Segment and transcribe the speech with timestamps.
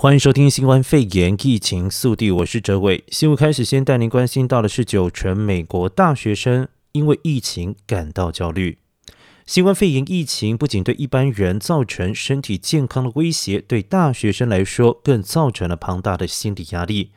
[0.00, 3.04] 欢迎收听新冠肺炎疫情速递，我是哲伟。
[3.08, 8.78] 新闻开始，先带您关心到的是九成美国大学生因为疫情感到焦虑。
[9.44, 17.10] 新冠肺炎疫情不仅对一般人造成身体健康的威胁，对大学生来说更造成了庞大的心理压力。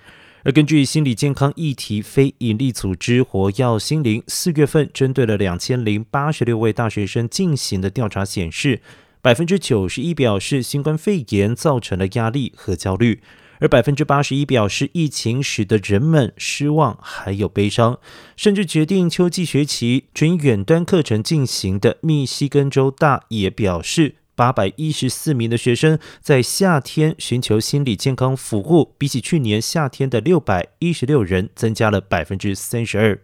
[0.44, 8.82] 而根据心理健康议题非营利组织活耀心灵四月份针对了两千零八十六位大学生进行的调查显示，
[9.24, 13.22] 百分之九十一表示新冠肺炎造成了压力和焦虑，
[13.62, 18.00] 而百分之八十一表示疫情使得人们失望还有悲伤，
[18.36, 33.18] 甚至决定秋季学期准远端课程进行的密西根州大也表示，八百一十四名的学生在夏天寻求心理健康服务，比起去年夏天的六百一十六人增加了百分之三十二。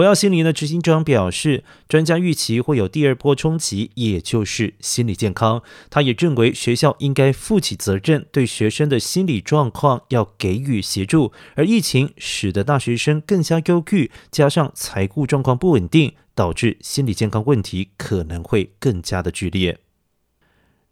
[0.00, 5.62] 活跃心灵的执行长表示，专家预期会有第二波冲击，也就是心理健康。
[5.90, 11.32] 他也认为学校应该负起责任，对学生的心理状况要给予协助。
[11.54, 19.80] 而疫情使得大学生更加忧郁，加上财务状况不稳定，导致心理健康问题可能会更加的剧烈。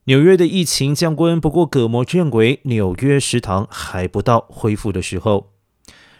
[0.04, 5.54] 纽约的疫情降温，不过葛摩认为纽约食堂还不到恢复的时候。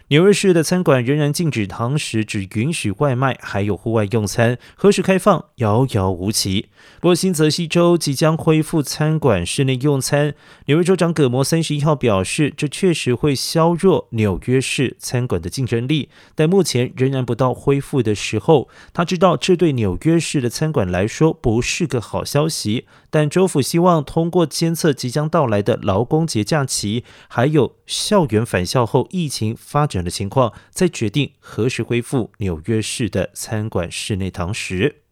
[0.09, 4.57] 纽约市的餐馆仍然禁止堂食，只允许外卖，还有户外用餐。
[4.73, 6.69] 何时开放，遥遥无期。
[6.99, 10.33] 不过，新泽西州即将恢复餐馆室内用餐。
[10.65, 18.67] 纽约州长葛摩三十一号表示，这确实会削弱纽约市餐馆的竞争力，但目前仍然不到恢复的时候。
[18.91, 35.03] 他知道这对纽约市的餐馆来说不是个好消息，但州府希望通过监测即将到来的劳工节假期，还有校园返校后疫情发展的情况，再决定何时恢复纽约市的餐馆室内堂食。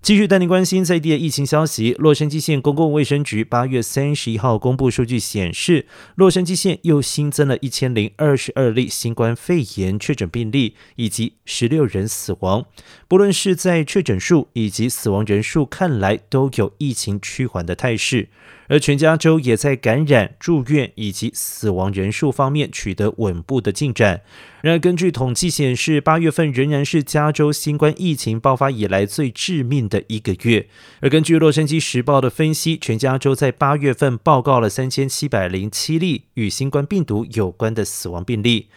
[0.00, 1.92] 继续带您关心在地的疫情消息。
[1.98, 12.64] 洛杉矶县公共卫生局八月三十一号公布数据显示，洛杉矶县又新增了一千零二十二例新冠肺炎确诊病例，以及十六人死亡。
[13.06, 18.28] 不论是在确诊数以及死亡人数，看来都有疫情趋缓的态势。
[18.68, 24.20] 而全加州也在感染、住院以及死亡人数方面取得稳步的进展。
[24.60, 30.68] 然而，根据统计显示，八月份仍然是加州新冠疫情爆发以来最致命的一个月。
[31.00, 38.68] 而根据《洛杉矶时报》的分析，全加州在八月份报告了三千七百零七例与新冠病毒有关的死亡病例。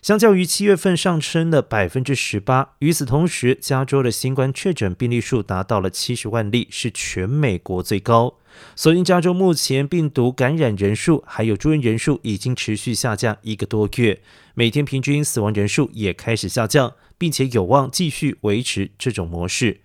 [0.00, 2.74] 相较于七月份上升了百分之十八。
[2.78, 8.34] 与此同时，加州的新冠确诊病例数达到了七十万例，是全美国最高。
[8.74, 14.20] 所幸加州目前病毒感染人数还有住院人数已经持续下降一个多月，
[14.54, 19.80] 每天平均死亡人数也开始下降，并且有望继续维持这种模式。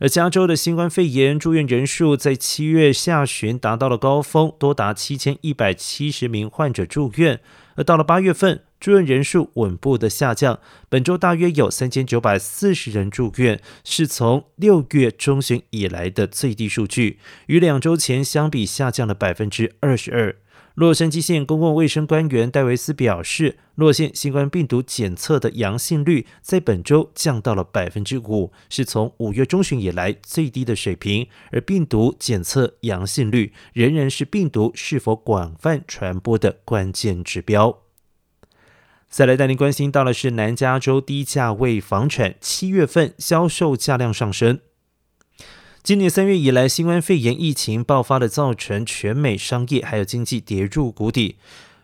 [0.00, 7.40] 而加州的新冠肺炎住院人数在七月下旬达到了高峰，多达七千一百七十名患者住院，
[7.76, 20.36] 而到了八月份，住院人数稳步的下降，本周大约有三千九百四十人住院，是从六月中旬以来的最低数据，与两周前相比下降了百分之二十二。
[20.74, 37.83] 洛杉矶县公共卫生官员戴维斯表示，洛县新冠病毒检测的阳性率在本周降到了百分之五，是从五月中旬以来最低的水平，而病毒检测阳性率仍然是病毒是否广泛传播的关键指标。
[39.16, 44.58] 再来带您关心到的是南加州低价位房产七月份销售价量上升。
[45.84, 51.36] 今年三月以来，新冠肺炎疫情爆发的，造成全美商业还有经济跌入谷底，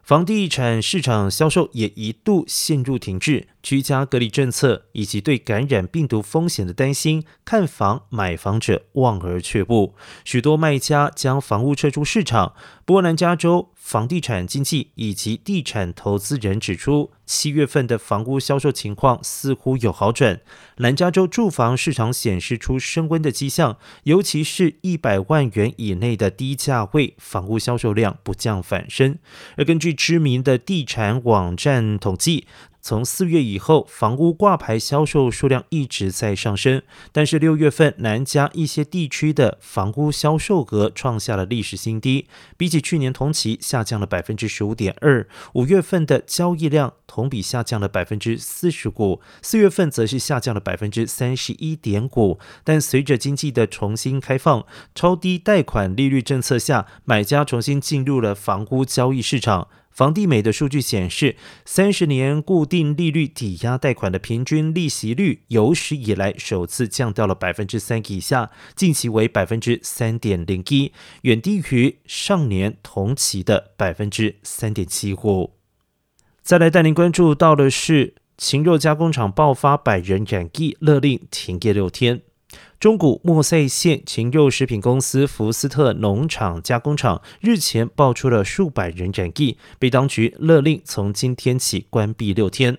[0.03, 3.47] 房地产市场销售也一度陷入停滞。
[3.63, 9.95] 居家隔离政策以及对感染病毒风险的担心，看房买房者望而却步，
[10.25, 12.55] 许多卖家将房屋撤出市场。
[12.85, 20.41] 波兰，加州房地产经纪以及地产投资人指出，七月份的房屋销售情况似乎有好转。
[20.79, 29.19] 南加州住房市场显示出升温的迹象，尤其是一百万元以内的低价位房屋销售量不降反升。
[29.57, 32.49] 而根据知名的地产网站统计，
[32.83, 36.83] 从四月以后，房屋挂牌销售数量一直在上升，
[37.13, 45.29] 但是六月份南加一些地区的房屋销售额创下了历史新低，比起去年同期下降了百分之十五点二。
[45.55, 52.39] 五月份的交易量同比下降了百分之四十五，四月份则是下降了百分之三十一点五。
[52.65, 59.69] 但随着经济的重新开放，超低贷款利率政策下，买家重新进入了房屋交易市场。
[59.91, 70.93] 房地美的数据显示，三十年固定利率抵押贷款的平均利息率有史以来首次降到了百分之三以下，近期为百分之三点零一，
[71.23, 75.53] 远低于上年同期的百分之三点七五。
[76.41, 82.23] 再来带您关注到的是，禽肉加工厂爆发百人染疫，勒令停业六天。
[82.81, 92.79] 中古莫塞县禽肉食品公司福斯特农场加工厂日前爆出了数百人染疫，被当局勒令从今天起关闭六天。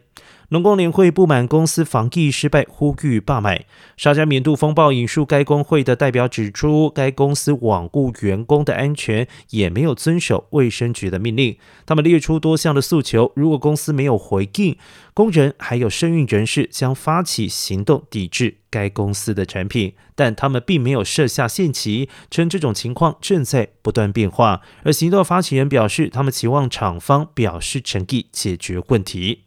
[0.51, 3.65] 农工联会不满公司防疫失败，呼吁罢买。
[3.95, 11.55] 沙加缅度风暴引述该工会的代表指出，该公司罔顾员工的安全，也没有遵守卫生局的命令。
[11.85, 14.75] 他们列出多项的诉求，如果公司没有回应，
[15.13, 19.93] 工人还有生运人士将发起行动抵制该公司的产品。
[20.15, 24.59] 但他们并没有设下限期，称这种情况正在不断变化。
[24.83, 29.43] 而行动发起人表示，他们期望厂方表示诚意解决问题。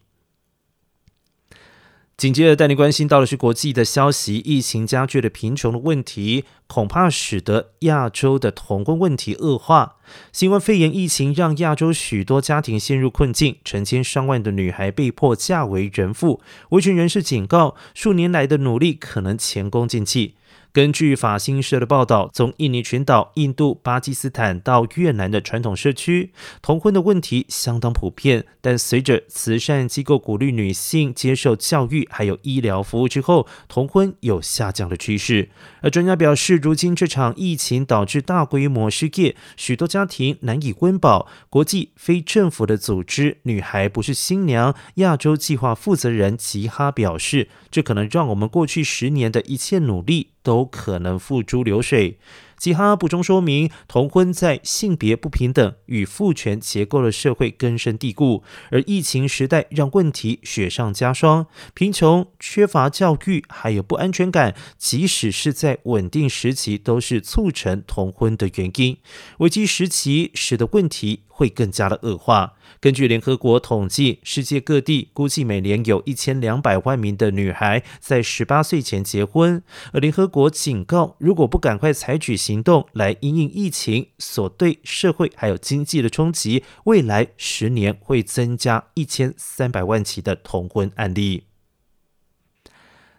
[2.17, 9.97] 紧接着带您关心到的是国际的消息，疫情加剧的贫穷的问题，恐怕使得亚洲的童婚问题恶化。
[10.31, 16.39] 新冠肺炎疫情让亚洲许多家庭陷入困境，成千上万的女孩被迫嫁为人妇。
[16.69, 20.35] 维权人士警告，数年来的努力可能前功尽弃。
[20.75, 28.45] 根据法新社的报道，从印尼群岛、印度、巴基斯坦到越南的传统社区，同婚的问题相当普遍。
[28.59, 35.47] 但随着慈善机构鼓励女性接受教育还有医疗服务之后，同婚有下降的趋势。
[35.79, 41.29] 而专家表示，如今这场疫情导致大规模失业，许多家庭难以温饱。
[41.49, 50.31] 国际非政府的组织“女孩不是新娘”亚洲计划负责人吉哈表示，这可能让我们过去十年的一切努力。
[50.45, 52.19] 都可能付诸流水。
[52.65, 58.41] 吉哈补充说明，同婚在性别不平等与父权结构的社会根深蒂固，
[58.71, 61.45] 而疫情时代让问题雪上加霜。
[61.75, 68.97] 贫穷、缺乏教育，还有不安全感，即使是在稳定时期，都是促成同婚的原因。
[69.37, 72.53] 危机时期使得问题会更加的恶化。
[72.79, 79.61] 根据联合国统计，世界各地估计每年有一千两百万名的女孩在十八岁前结婚，
[79.93, 91.43] 而联合国警告，如果不赶快采取行行动来因应疫情所对社会还有经济的冲击，未来十年会增加一千三百万起的同婚案例。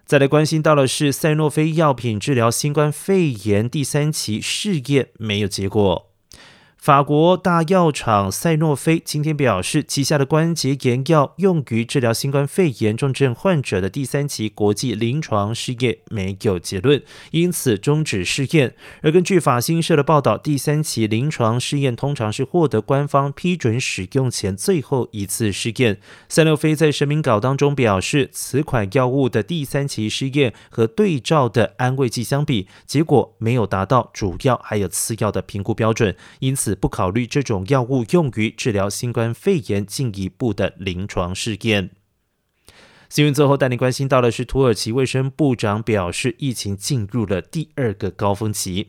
[0.06, 6.12] 再来关心到的是，赛诺菲药品治疗新冠肺炎第三期试验没有结果。
[6.76, 17.02] 法国大药厂赛诺菲今天表示，旗下的关节炎药用于治疗新冠肺炎重症患者的第三期国际临床试验没有结论，
[17.32, 18.76] 因此终止试验。
[19.02, 25.98] 而根据法新社的报道，第三期临床试验通常是获得官方批准使用前最后一次试验。
[26.28, 36.65] 赛诺菲在声明稿当中表示，此款药物的第三期试验和对照的安慰剂相比，结果没有达到主要还有次要的评估标准，因此。
[36.74, 41.90] 不考虑这种药物用于治疗新冠肺炎进一步的临床试验。
[43.08, 48.88] 新闻最后带您关心到的是，土耳其卫生部长表示，疫情进入了第二个高峰期。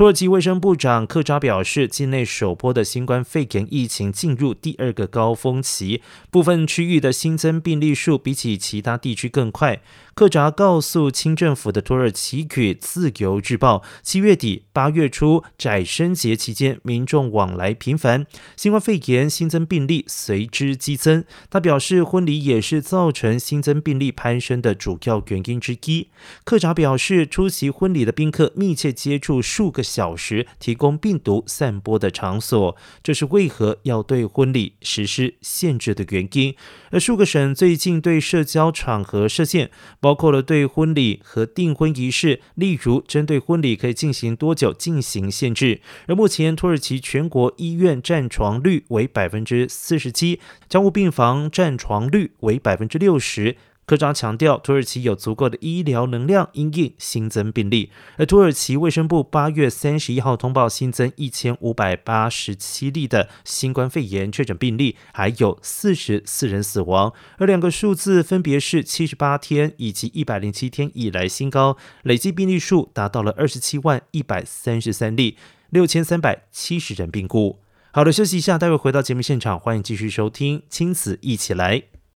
[0.00, 6.00] 土耳其卫生部长克扎表示，境内首波的新冠肺炎疫情进入第二个高峰期，
[6.30, 9.82] 部分区域的新增病例数比起其他地区更快。
[10.14, 18.26] 克扎告诉清政府的土耳其语自由日报，七月底八月初宰牲节期间，民众往来频繁，
[18.56, 21.24] 新冠肺炎新增病例随之激增。
[21.50, 26.08] 他表示，婚礼也是造成新增病例攀升的主要原因之一。
[26.44, 36.54] 克扎表示，出席婚礼的宾客密切接触数个小时，提供病毒散播的场所，这是为何要对婚礼实施限制的原因。
[36.90, 39.70] 而数个省最近对社交场合设限。
[40.00, 45.80] 包括了对婚礼和订婚仪式，例如针对婚礼可以进行多久进行限制。
[46.06, 53.56] 而目前土耳其全国医院占床率为百分之四十七，加护病房占床率为百分之六十。
[53.86, 57.90] 科长强调，土耳其有足够的医疗能量因应新增病例。
[58.18, 67.12] 而土耳其卫生部八月三十一号通报新增一千五百八十七例的新冠肺炎确诊病例，还有四十四人死亡。
[67.38, 75.36] 而两个数字分别是七十八天以及一百零七天以来新高，累计病例数达到了二十七万一百三十三例，
[75.70, 77.58] 六千三百七十人病故。
[77.90, 81.76] 好的，休息一下，待会回到节目现场，欢迎继续收听《亲子一起来》。